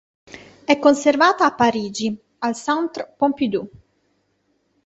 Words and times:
È 0.65 0.79
conservata 0.79 1.45
a 1.45 1.53
Parigi, 1.53 2.19
al 2.39 2.55
Centre 2.55 3.13
Pompidou. 3.15 3.69